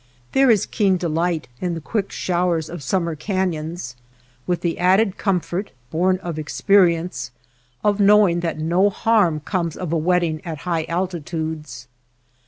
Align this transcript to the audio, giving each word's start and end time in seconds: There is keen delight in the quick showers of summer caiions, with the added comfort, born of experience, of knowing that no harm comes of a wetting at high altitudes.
There 0.31 0.49
is 0.49 0.65
keen 0.65 0.97
delight 0.97 1.47
in 1.59 1.75
the 1.75 1.79
quick 1.79 2.11
showers 2.11 2.71
of 2.71 2.81
summer 2.81 3.15
caiions, 3.15 3.93
with 4.47 4.61
the 4.61 4.79
added 4.79 5.15
comfort, 5.15 5.73
born 5.91 6.17
of 6.23 6.39
experience, 6.39 7.29
of 7.83 7.99
knowing 7.99 8.39
that 8.39 8.57
no 8.57 8.89
harm 8.89 9.41
comes 9.41 9.77
of 9.77 9.93
a 9.93 9.97
wetting 9.97 10.41
at 10.43 10.61
high 10.65 10.85
altitudes. 10.85 11.87